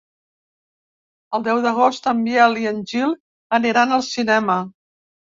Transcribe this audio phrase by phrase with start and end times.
[1.37, 3.13] El deu d'agost en Biel i en Gil
[3.59, 4.57] aniran al cinema.